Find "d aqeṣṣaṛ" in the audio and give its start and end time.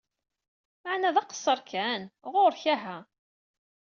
1.15-1.59